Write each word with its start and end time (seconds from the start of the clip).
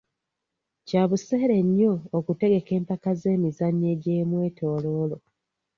Kya 0.87 1.03
buseere 1.09 1.57
nnyo 1.67 1.93
okutegeka 2.17 2.71
empaka 2.79 3.09
z'emizannyo 3.19 3.87
egy'omwetooloolo. 3.93 5.17